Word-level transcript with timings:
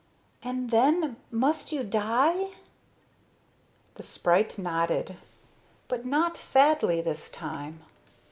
"And 0.41 0.71
then 0.71 1.17
must 1.29 1.71
you 1.71 1.83
die?" 1.83 2.47
The 3.93 4.01
sprite 4.01 4.57
nodded, 4.57 5.15
but 5.87 6.07
not 6.07 6.37
sadly 6.37 7.01
this 7.01 7.29
time. 7.29 7.83